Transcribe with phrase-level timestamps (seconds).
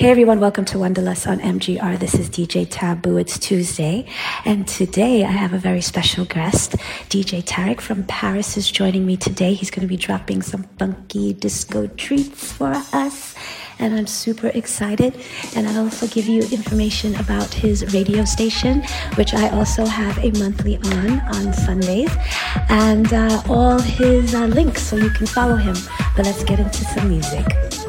[0.00, 1.98] Hey everyone, welcome to Wonderlust on MGR.
[1.98, 3.18] This is DJ Tabu.
[3.18, 4.06] It's Tuesday,
[4.46, 6.72] and today I have a very special guest.
[7.10, 9.52] DJ Tarek from Paris is joining me today.
[9.52, 13.29] He's going to be dropping some funky disco treats for us,
[13.80, 15.16] and I'm super excited.
[15.56, 18.82] And I'll also give you information about his radio station,
[19.16, 22.12] which I also have a monthly on on Sundays,
[22.68, 25.76] and uh, all his uh, links so you can follow him.
[26.16, 27.79] But let's get into some music.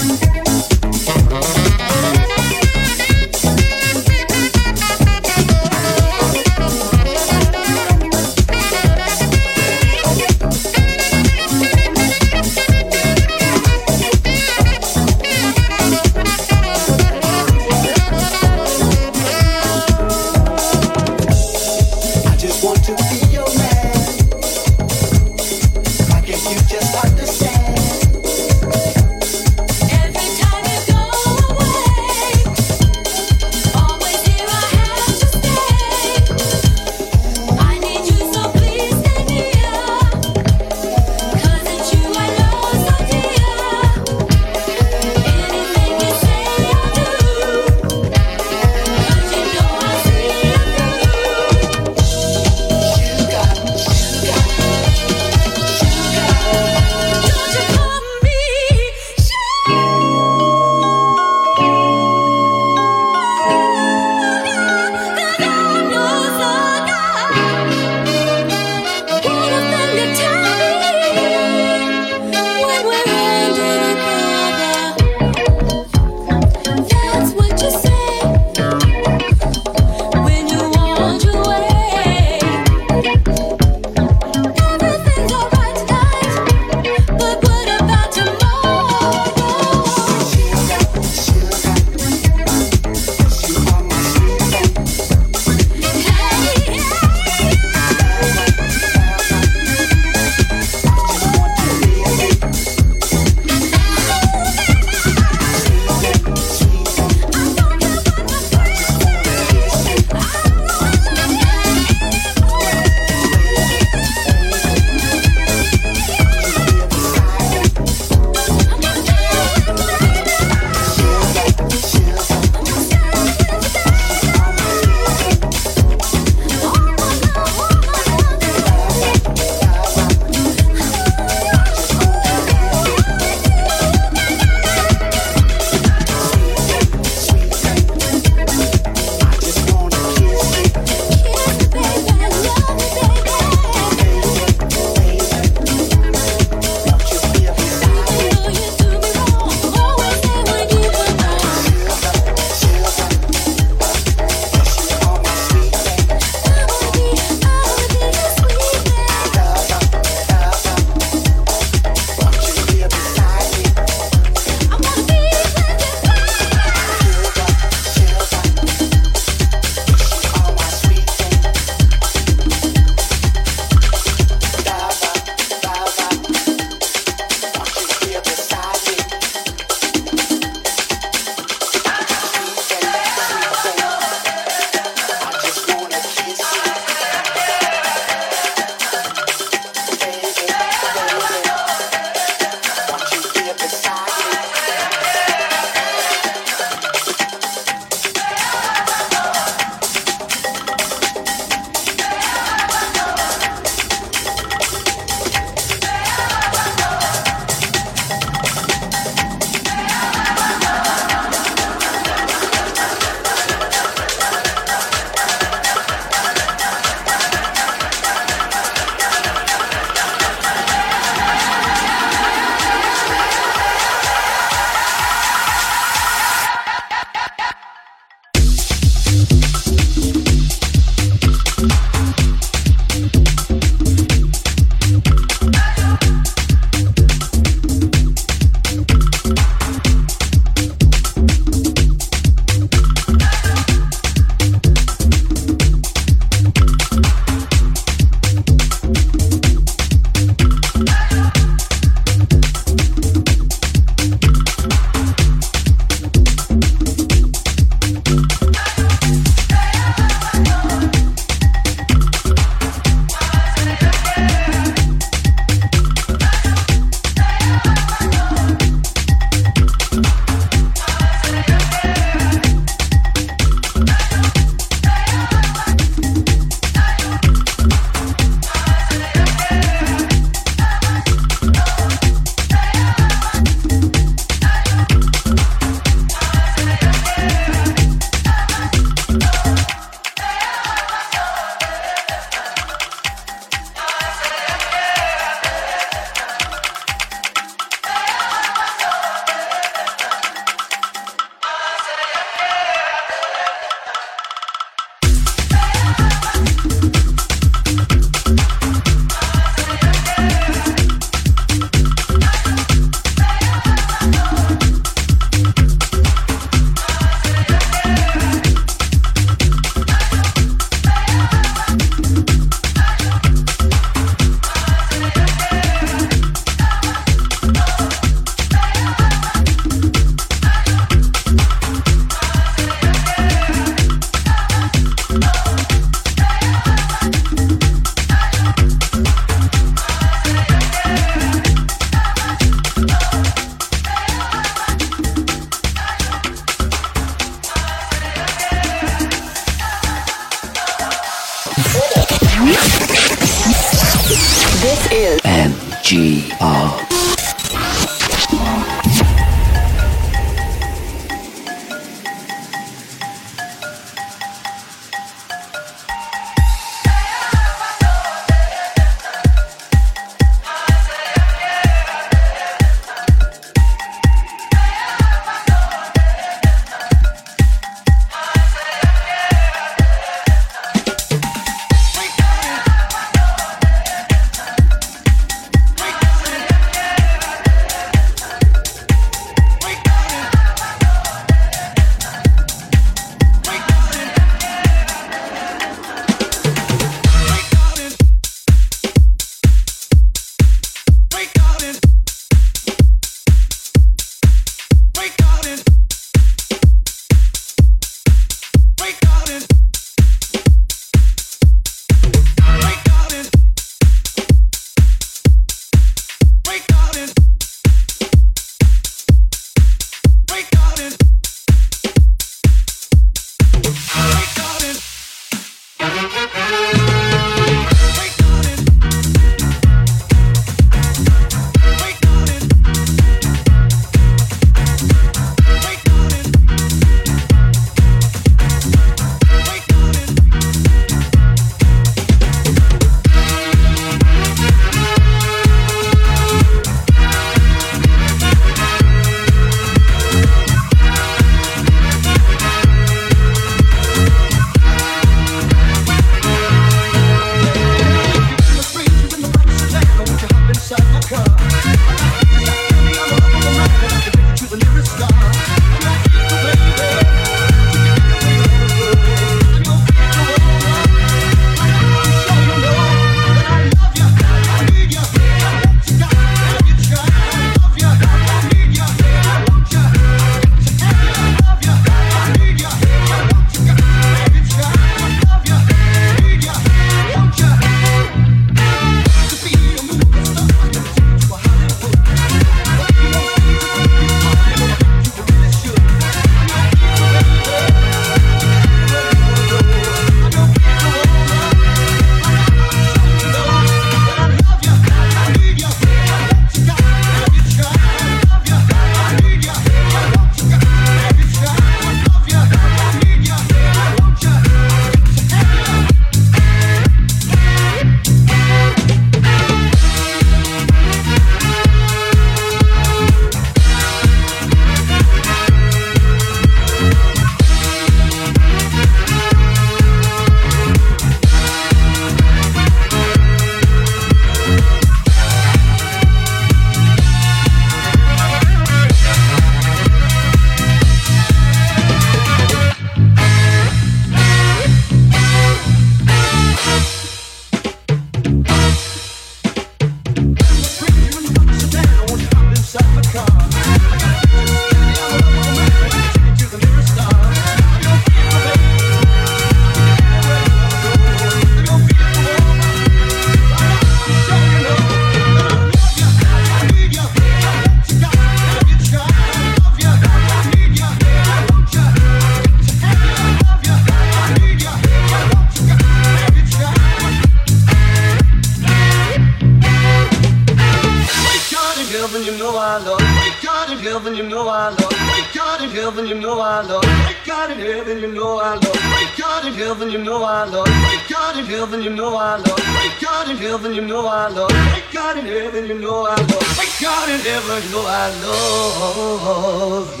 [589.64, 590.66] heaven, you know I love.
[590.66, 592.58] Thank God in heaven, you know I love.
[592.58, 594.50] Thank God in heaven, you know I love.
[594.50, 596.42] Thank God in heaven, you know I love.
[596.58, 600.00] Thank God in heaven, you know I love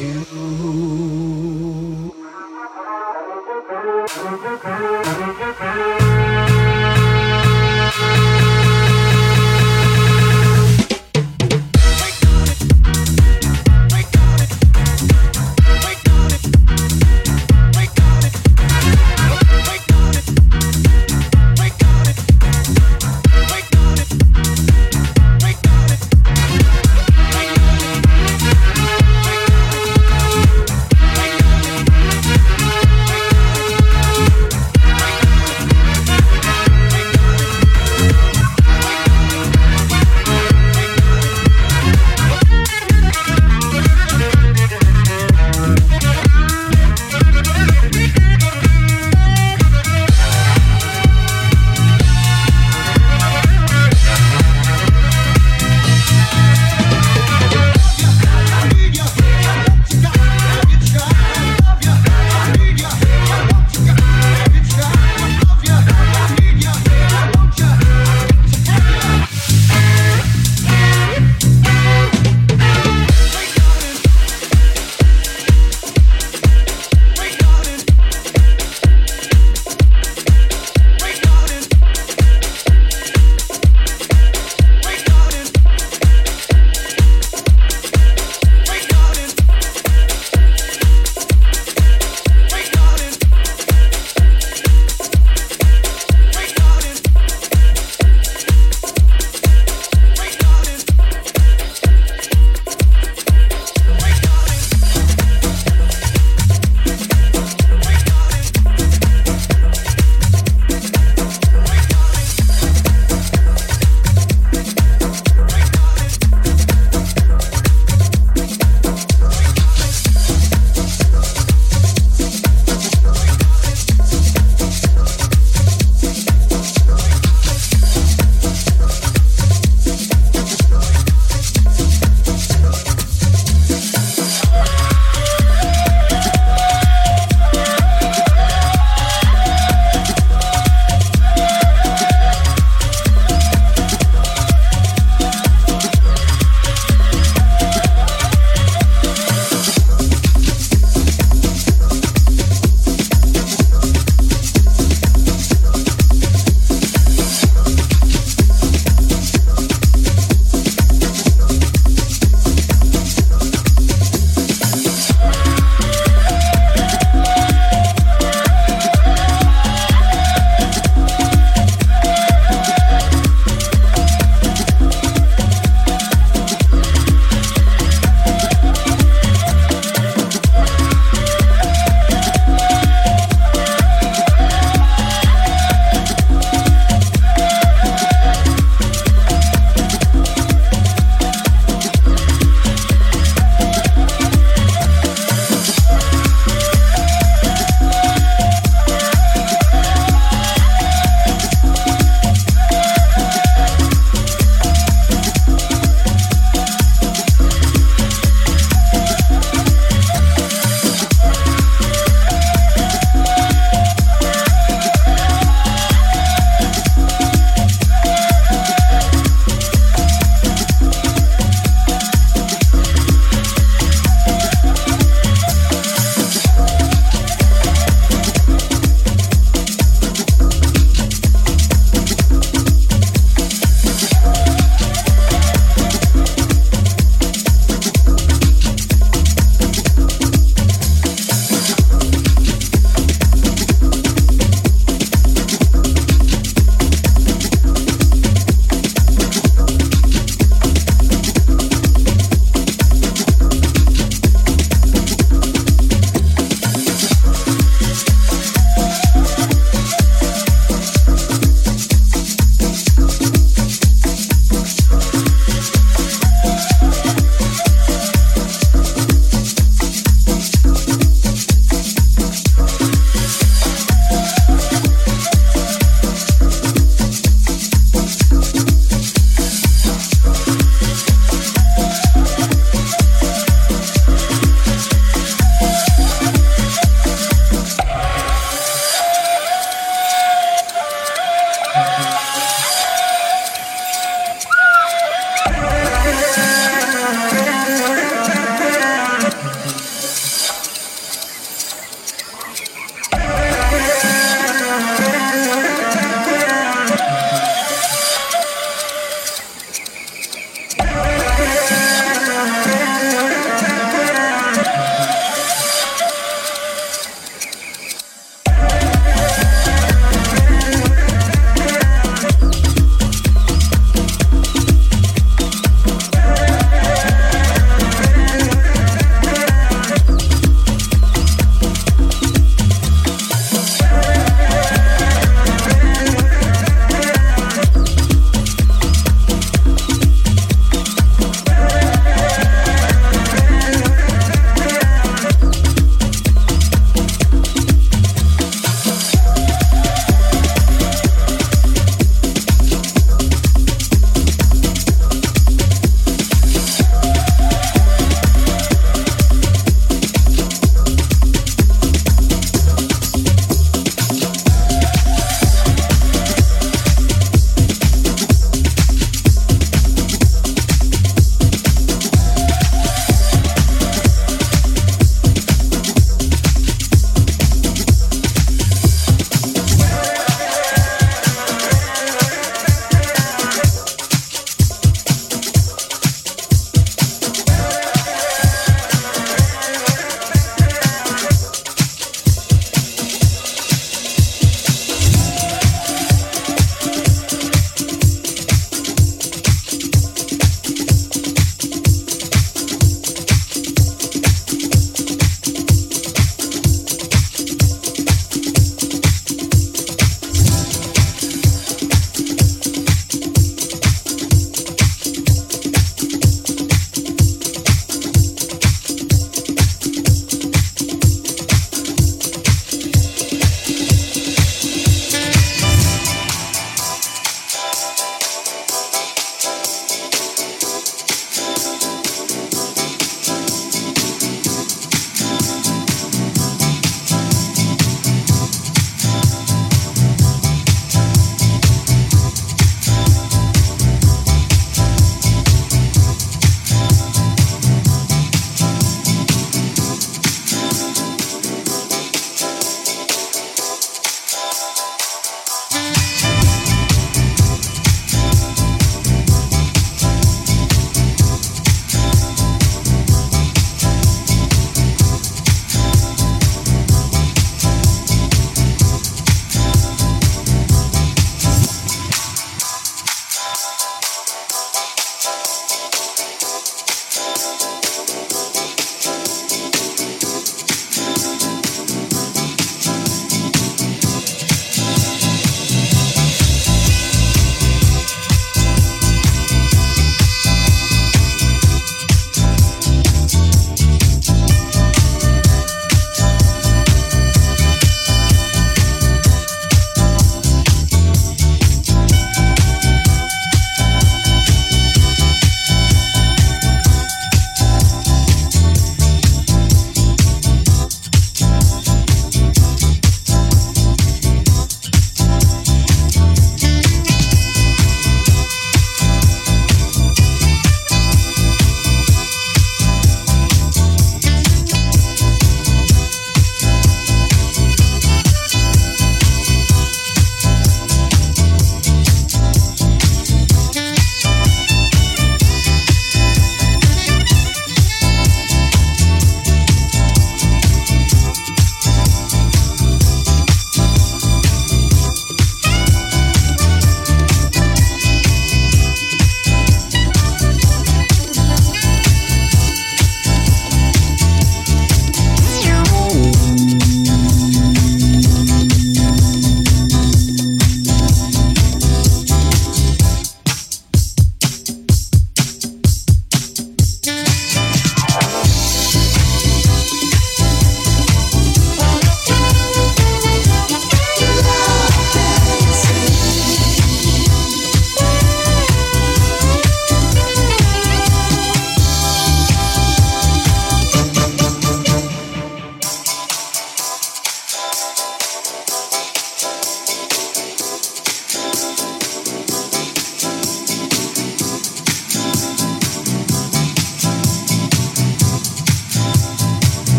[6.08, 6.13] you.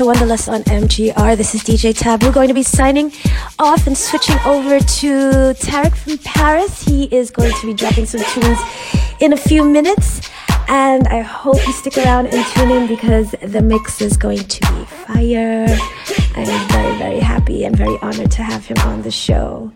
[0.00, 1.36] To Wanderlust on MGR.
[1.36, 2.24] This is DJ Tabu.
[2.24, 3.12] We're going to be signing
[3.58, 5.10] off and switching over to
[5.60, 6.82] Tarek from Paris.
[6.82, 8.58] He is going to be dropping some tunes
[9.20, 10.26] in a few minutes.
[10.68, 14.72] And I hope you stick around and tune in because the mix is going to
[14.72, 15.66] be fire.
[16.34, 19.70] I'm very, very happy and very honored to have him on the show.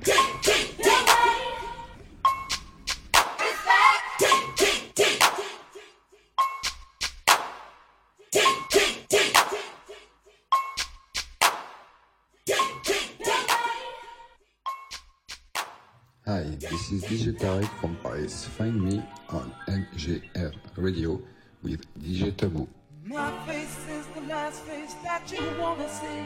[24.14, 26.22] The last face that you wanna see.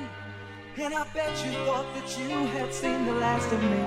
[0.76, 3.84] And I bet you thought that you had seen the last of me.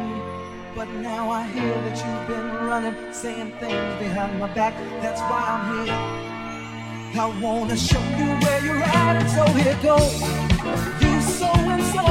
[0.76, 4.74] But now I hear that you've been running, saying things behind my back.
[5.04, 7.22] That's why I'm here.
[7.22, 10.22] I wanna show you where you're at, and so here goes.
[11.04, 12.06] You so and so.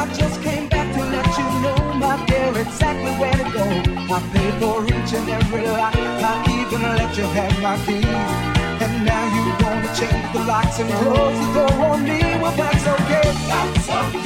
[0.00, 3.66] I just came back to let you know my dear exactly where to go.
[4.14, 5.94] I paid for each and every lock.
[5.94, 8.57] I even let you have my keys.
[8.80, 12.20] And now you wanna change the locks and close the door on me.
[12.40, 13.28] Well, that's okay.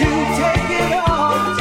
[0.00, 1.56] You take it on,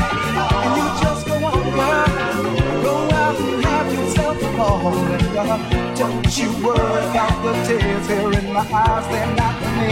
[0.64, 2.84] and you just go on, girl.
[2.84, 4.94] Go out and have yourself a ball.
[4.94, 9.06] And uh, don't you worry about the tears here in my eyes.
[9.12, 9.92] They're not for me.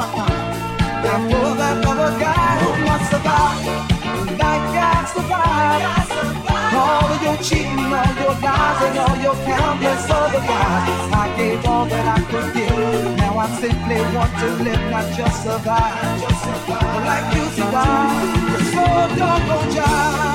[0.00, 0.44] Uh-uh.
[1.04, 3.94] Now for that other guy who must survive
[4.38, 6.03] like I survived.
[6.74, 11.12] All of your cheating, all your lies, and all your countless other lies.
[11.22, 13.16] I gave all that I could give.
[13.16, 16.20] Now I simply want to live, not just survive.
[16.20, 17.04] Just survive.
[17.08, 18.66] Like you survive.
[18.74, 18.84] So
[19.18, 20.33] doggone jive.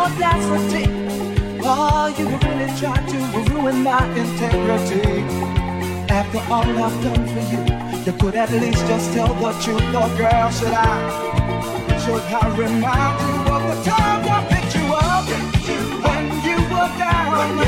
[0.00, 0.86] The audacity.
[1.62, 5.20] Oh, you really tried to ruin my integrity.
[6.08, 7.60] After all I've done for you,
[8.04, 9.82] you could at least just tell the truth.
[9.94, 10.86] Oh, girl, should I?
[12.00, 15.28] Should I remind you of the time I picked you up
[16.04, 17.60] when you were down?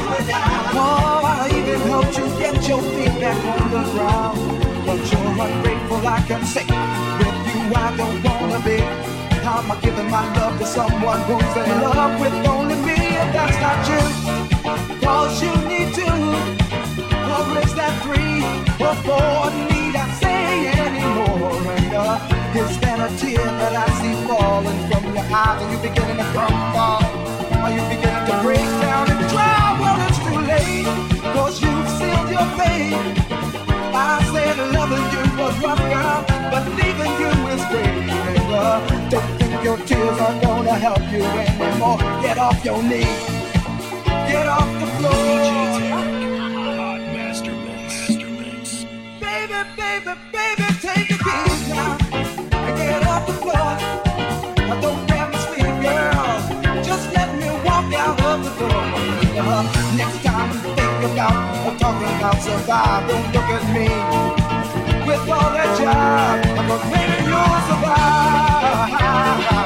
[0.74, 4.38] Oh, I even helped you get your feet back on the ground.
[4.86, 6.64] But you're ungrateful, I can say.
[7.18, 9.21] With you, I don't wanna be.
[9.42, 12.94] How am I giving my love to someone who's in love with only me?
[12.94, 14.02] If that's not you,
[15.02, 16.06] cause you need to.
[17.34, 18.38] Or is that three
[18.78, 19.50] or four?
[19.66, 21.58] Need I say anymore?
[21.74, 25.60] And uh, is that a tear that I see falling from your eyes?
[25.60, 27.02] Are you beginning to crumble?
[27.62, 29.76] Are you beginning to break down and cry?
[29.82, 30.86] Well, it's too late,
[31.34, 33.41] cause you've sealed your fate.
[34.04, 35.56] I said loving you was
[36.50, 37.62] but leaving you is
[39.12, 41.98] don't think your tears are gonna help you anymore.
[42.20, 43.22] Get off your knees.
[44.30, 45.22] Get off the floor.
[47.14, 47.42] Mix.
[47.42, 47.54] Master
[48.38, 48.84] Mix.
[49.20, 51.10] Baby, baby, baby, take
[51.68, 51.96] now.
[52.76, 53.70] Get off the floor.
[54.66, 55.06] Now don't
[55.82, 56.82] girl.
[56.82, 58.82] Just let me walk out of the door.
[59.96, 63.88] Next time think about talking about survive, don't look at me
[65.04, 66.46] with all that jive.
[66.58, 69.61] I'm gonna make you survive.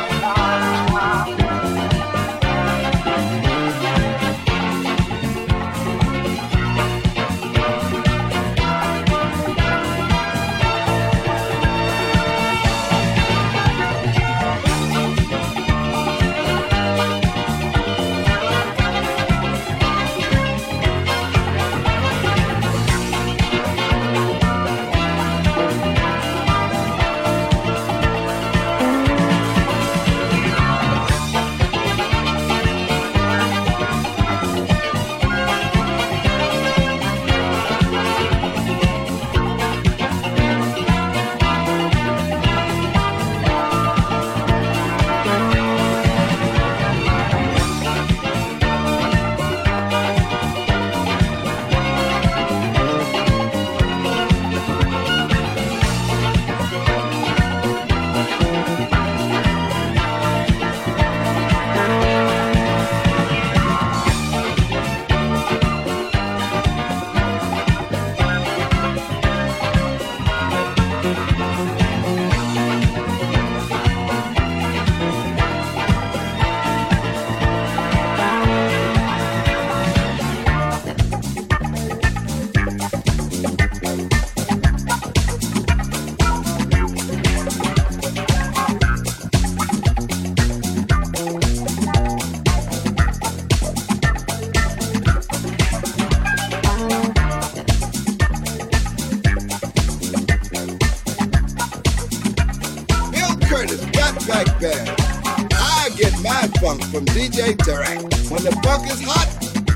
[107.47, 108.31] DJ Tarek.
[108.33, 109.29] When the buck is hot,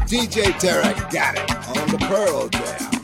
[0.08, 2.99] DJ Tarek got it on the Pearl Jam.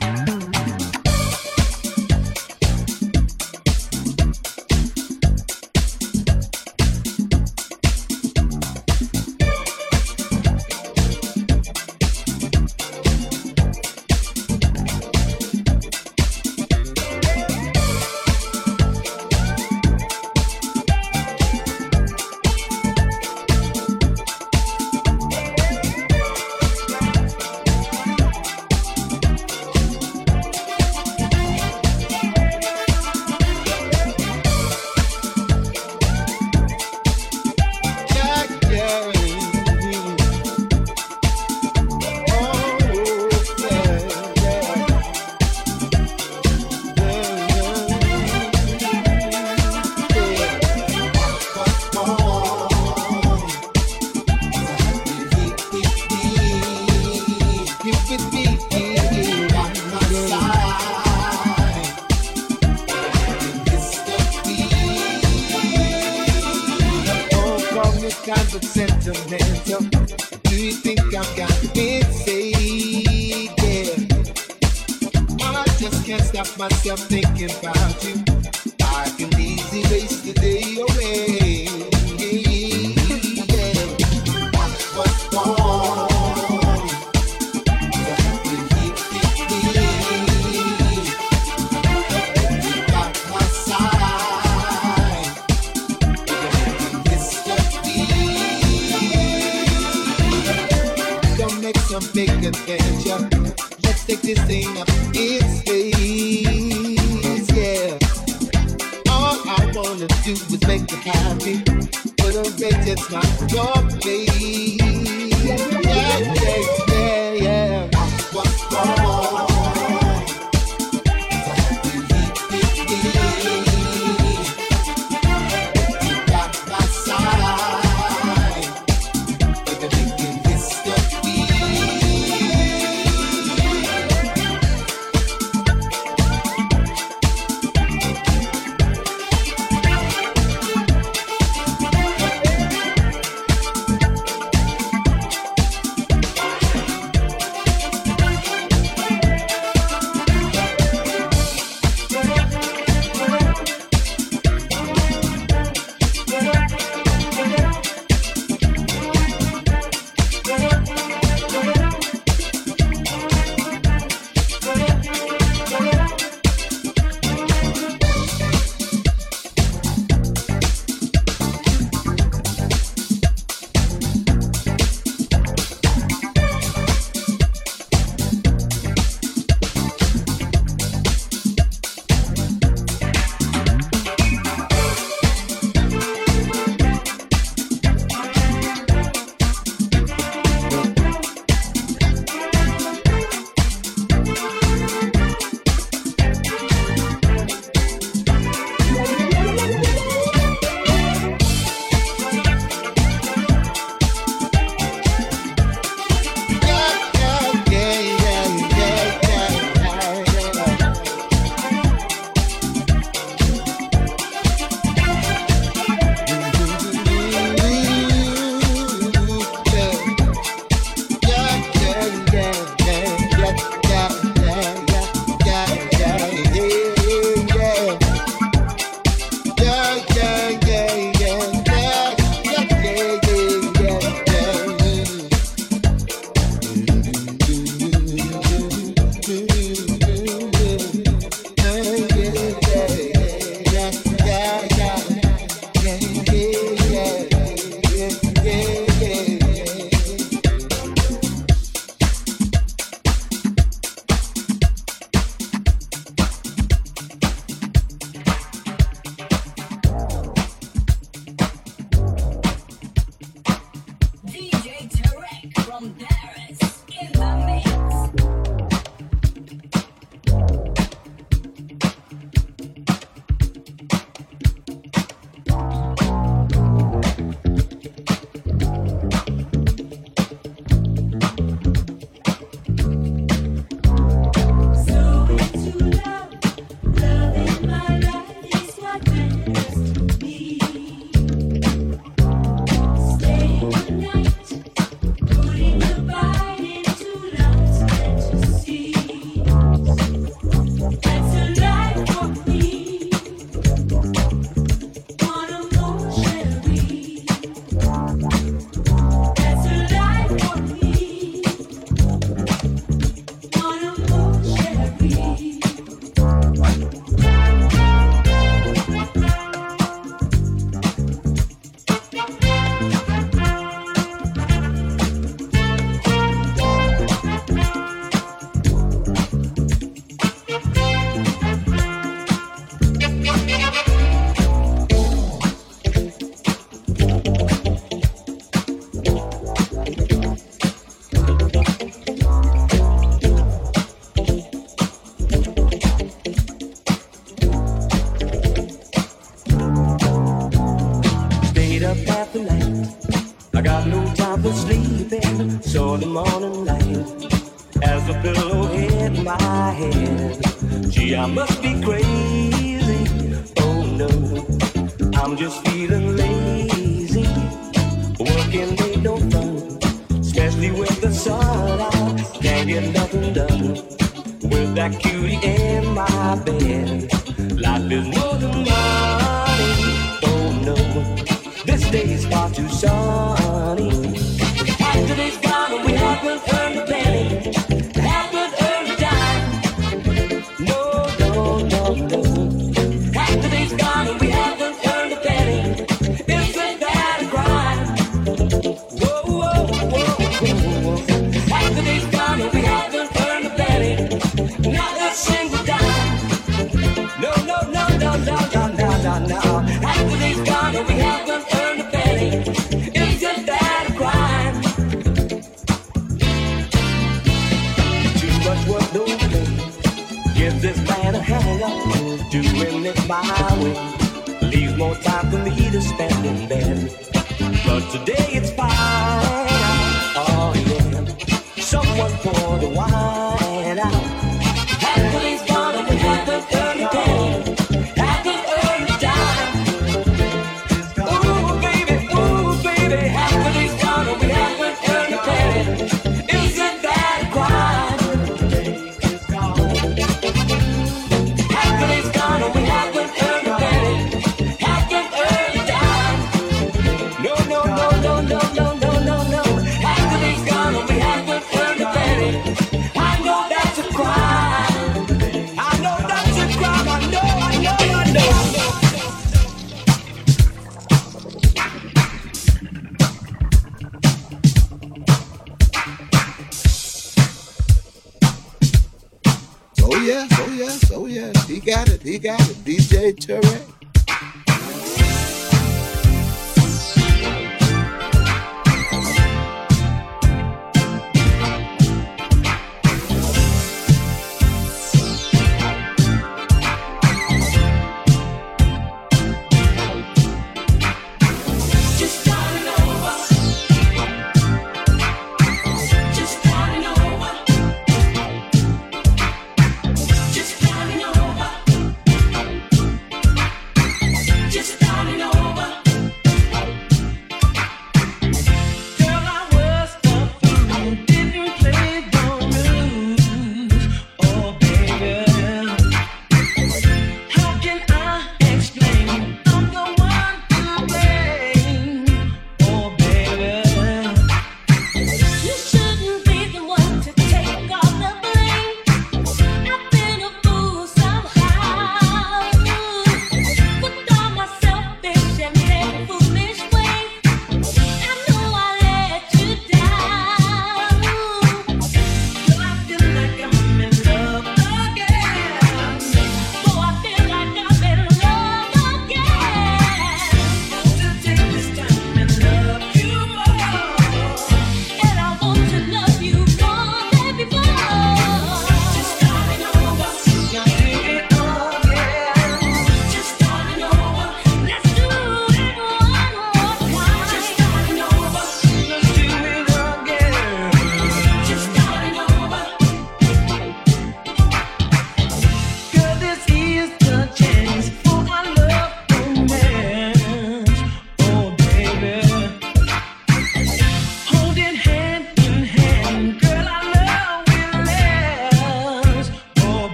[355.77, 356.36] all the more.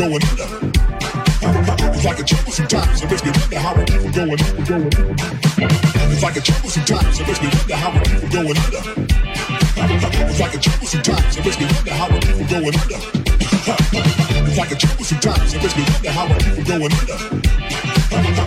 [0.00, 0.48] going under.
[1.92, 4.88] It's like a jungle sometimes, it makes me wonder how we keep going under, going
[4.96, 5.12] under.
[6.08, 8.80] It's like a jungle sometimes, it makes me wonder how we keep going under.
[10.24, 12.96] It's like a jungle sometimes, it makes me wonder how we keep going under.
[14.48, 17.16] It's like a trouble sometimes, it makes me wonder how we keep going under.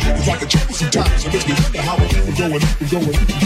[0.09, 3.13] It's like a jungle sometimes, it makes me wonder how we keep going under, going
[3.13, 3.38] under.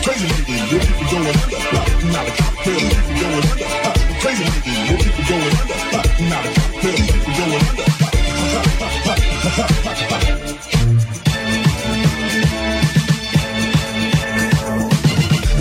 [0.00, 1.60] Crazy lady, you keep going under.
[2.08, 3.68] Not a cop, you keep going under.
[4.16, 6.01] Crazy lady, you keep going under.
[6.22, 6.30] It's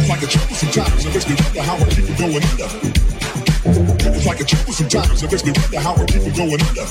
[0.10, 2.70] like a trouble sometimes, it makes me wonder how are people going under.
[4.14, 6.86] It's like a trouble sometimes, it makes me wonder how are people going under.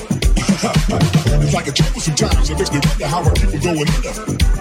[1.43, 4.51] it's like a trouble sometimes, it makes me wonder how are people going under.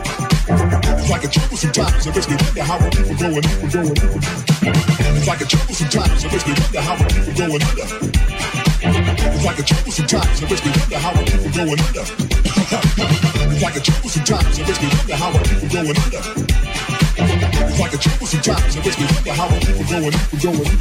[0.52, 2.06] It's like a trouble sometimes.
[2.06, 4.20] It makes me wonder how are people going, going, people.
[5.16, 6.24] It's like a trouble sometimes.
[6.24, 8.69] It makes me wonder how are people going under.
[9.22, 12.04] It's like a jungle sometimes, it makes me wonder how I people going under.
[12.04, 16.22] it's like a jungle sometimes, it makes me wonder how I people going under.
[17.20, 20.72] It's like a jungle sometimes, it makes me wonder how I people going, keep going.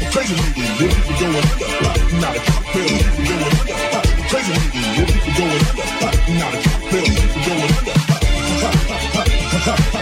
[0.00, 1.68] The crazy lady, you keep going under.
[2.16, 3.76] Not a cocktail, you keep from going under.
[4.32, 5.84] Crazy lady, you keep going under.
[6.40, 7.68] Not a cocktail, you keep from going
[9.84, 9.95] under.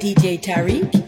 [0.00, 0.99] DJ Tariq.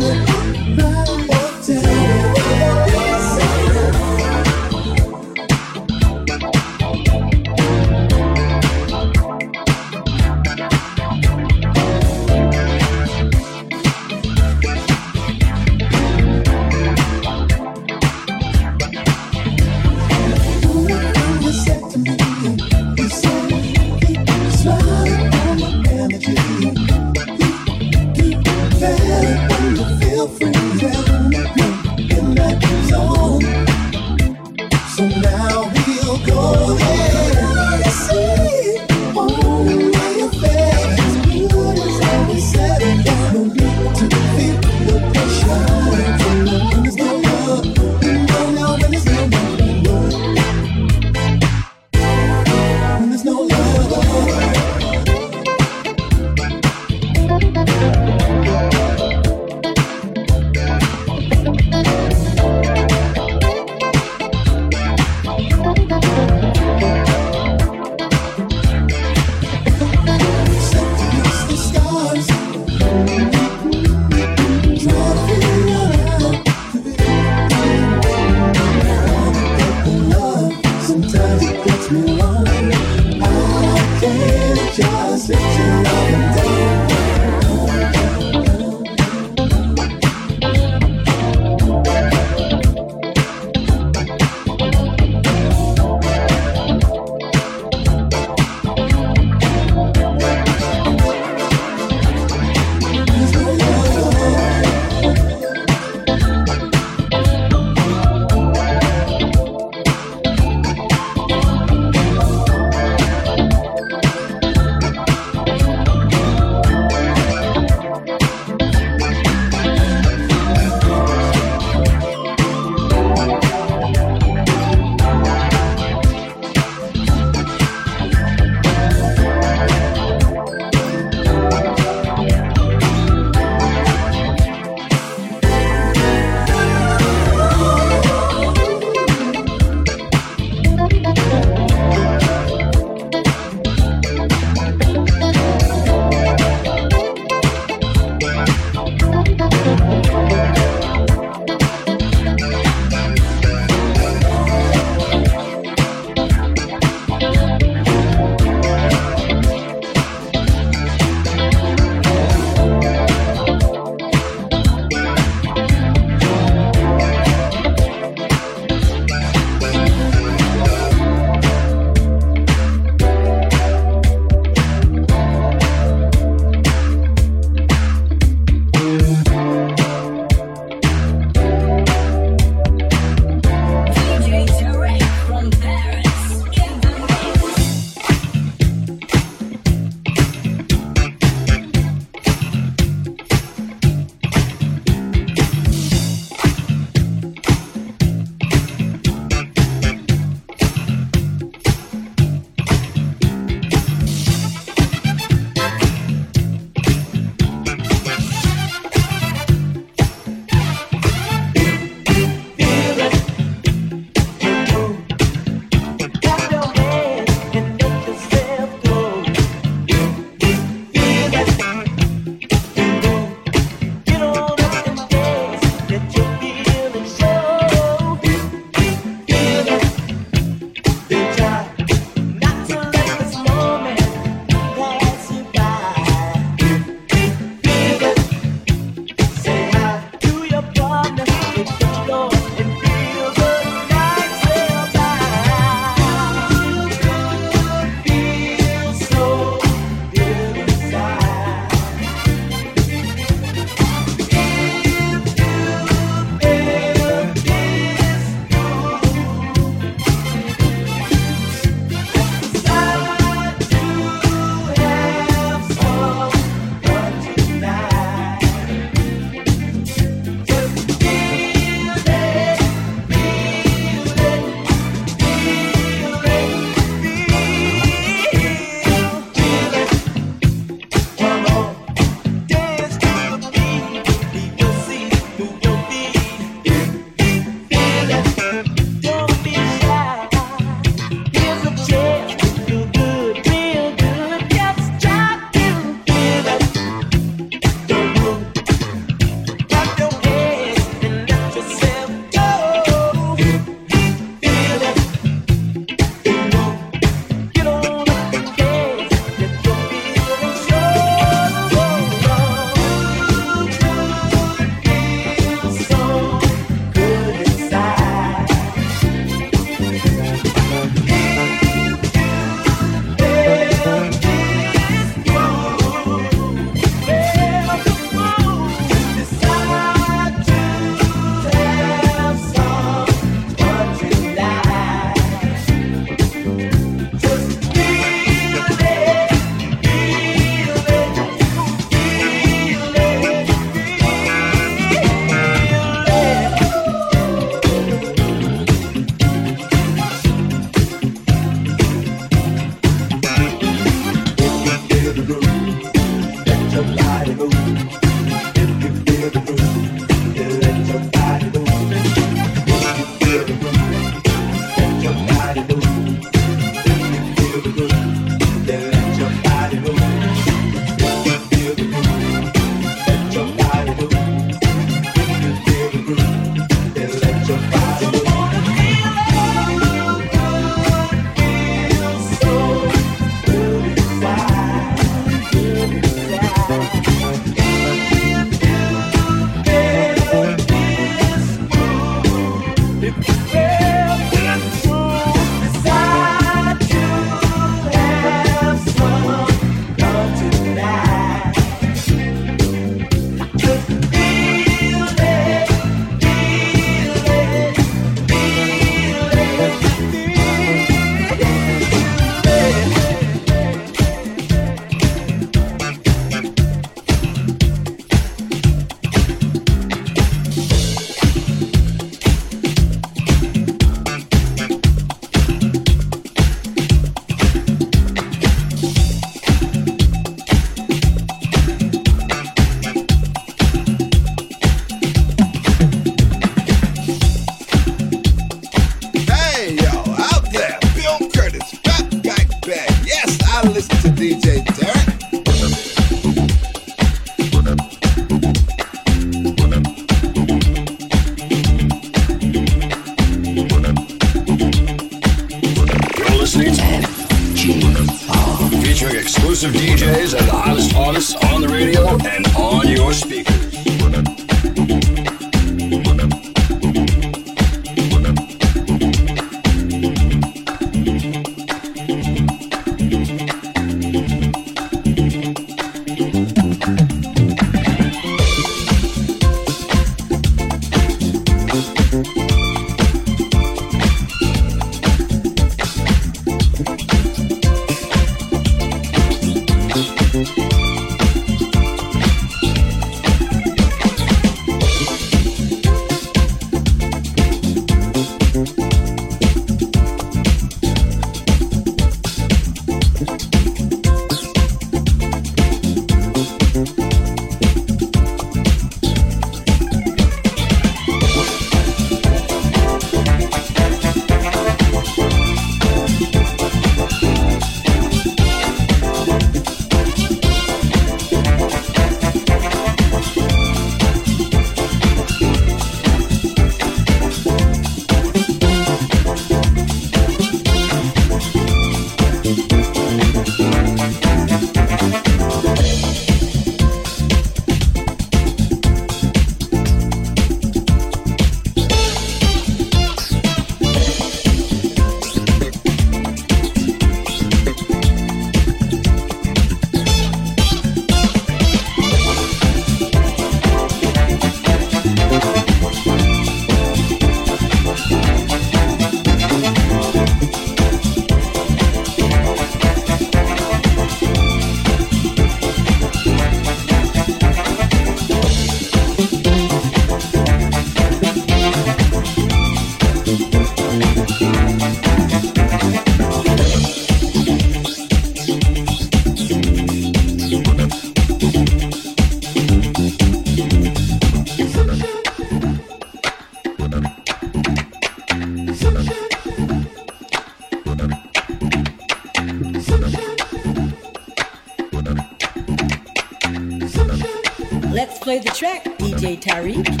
[599.41, 600.00] Tariq.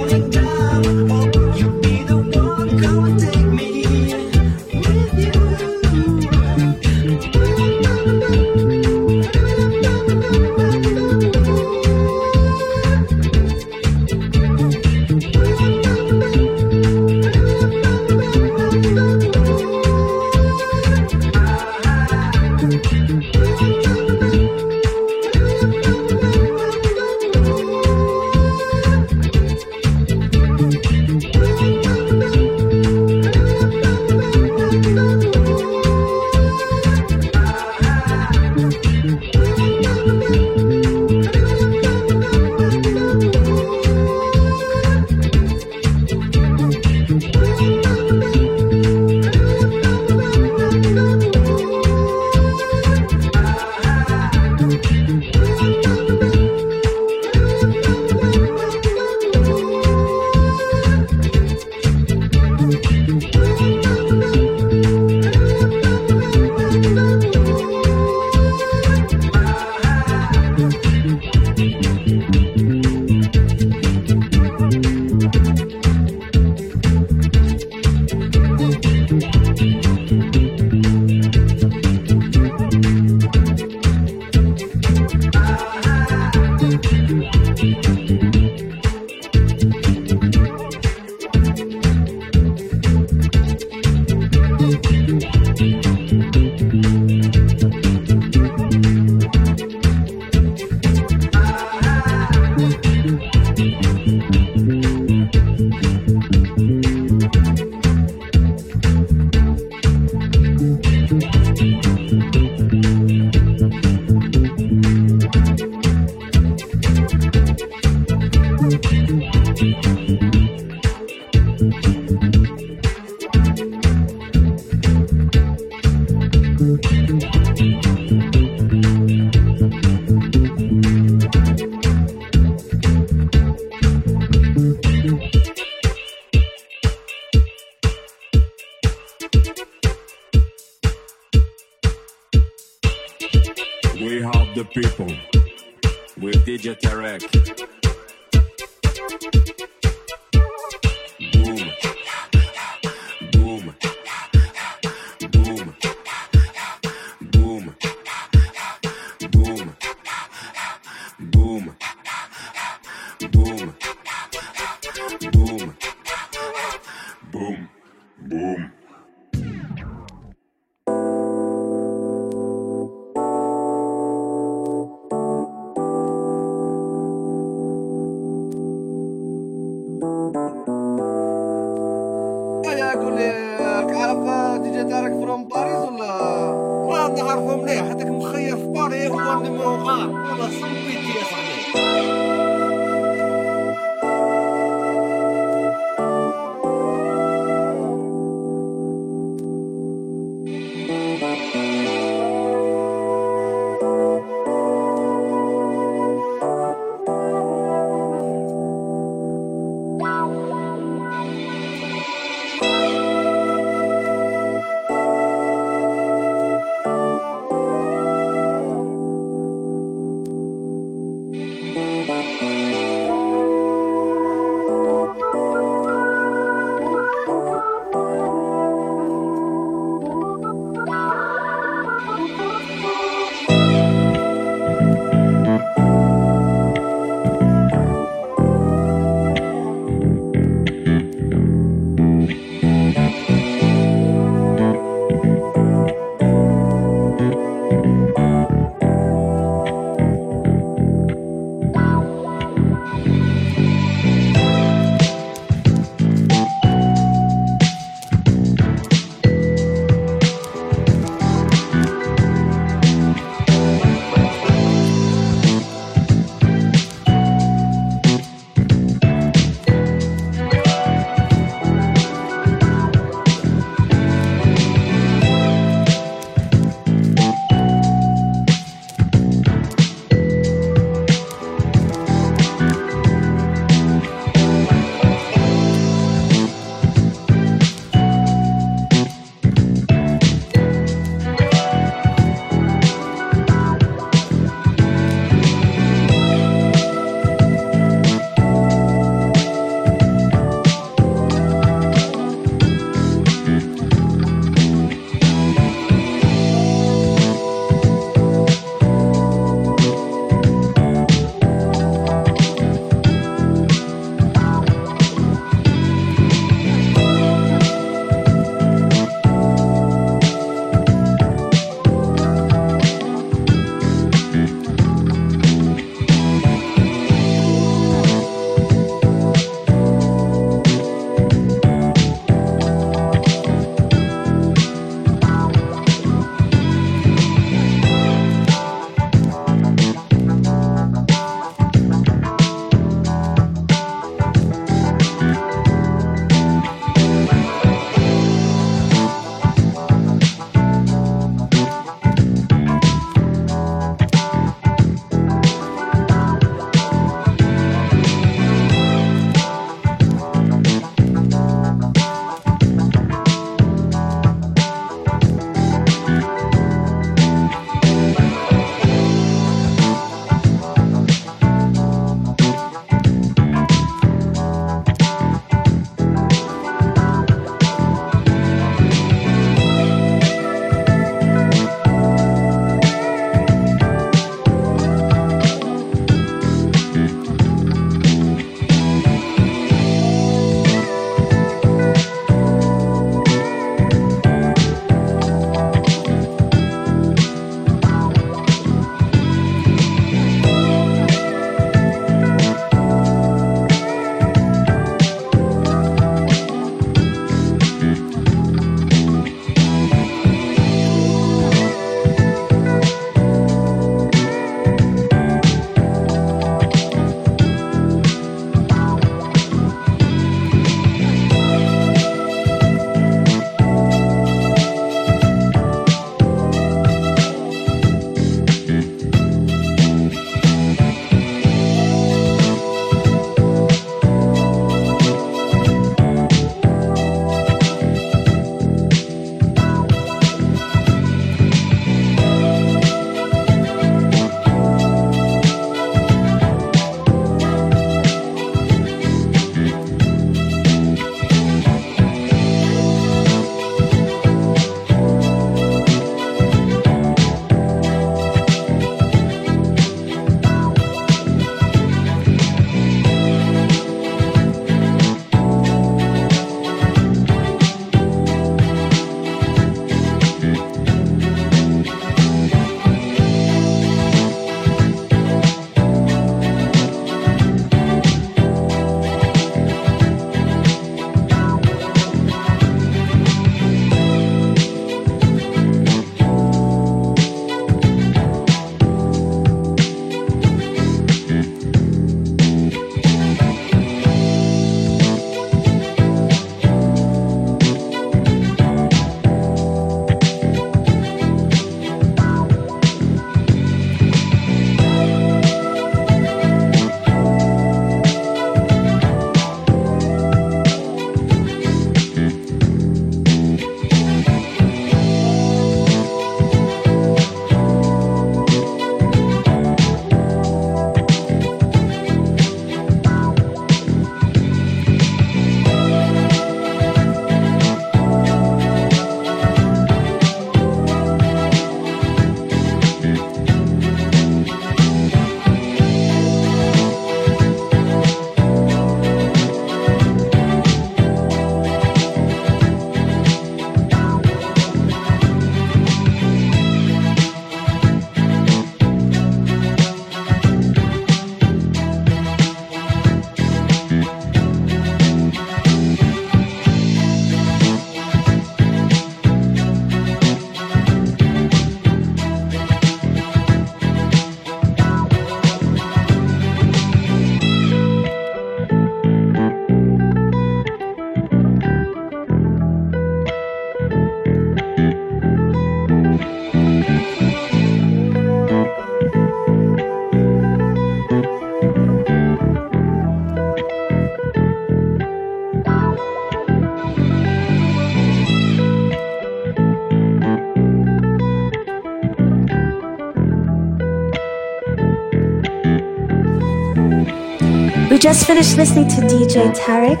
[598.10, 600.00] Just finished listening to DJ Tarek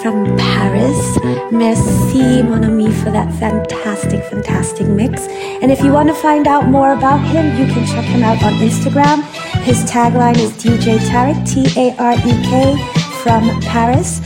[0.00, 1.18] from Paris.
[1.52, 5.26] Merci, mon ami, for that fantastic, fantastic mix.
[5.60, 8.42] And if you want to find out more about him, you can check him out
[8.42, 9.22] on Instagram.
[9.64, 12.74] His tagline is DJ Tarek, T A R E K,
[13.22, 14.22] from Paris.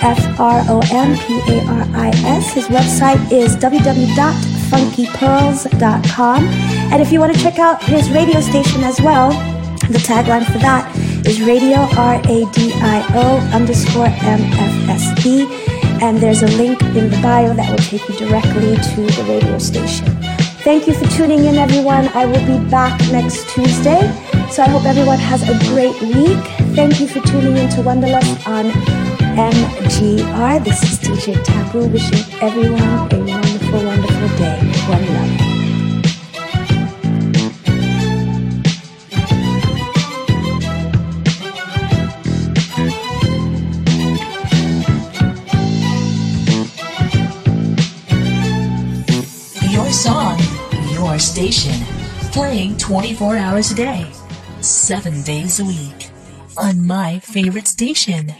[0.00, 2.52] F R O M P A R I S.
[2.52, 6.44] His website is www.funkypearls.com.
[6.92, 9.32] And if you want to check out his radio station as well,
[9.88, 10.91] the tagline for that
[11.32, 15.46] is radio R-A-D-I-O underscore M-F-S-E.
[16.02, 19.58] And there's a link in the bio that will take you directly to the radio
[19.58, 20.06] station.
[20.66, 22.08] Thank you for tuning in, everyone.
[22.08, 24.02] I will be back next Tuesday.
[24.50, 26.42] So I hope everyone has a great week.
[26.76, 28.66] Thank you for tuning in to Wanderlust on
[29.36, 30.64] MGR.
[30.64, 32.82] This is DJ Tabu wishing everyone
[33.12, 34.58] a wonderful, wonderful day.
[34.88, 35.41] One love.
[51.50, 51.84] Station,
[52.30, 54.06] playing 24 hours a day,
[54.60, 56.10] 7 days a week,
[56.56, 58.32] on my favorite station.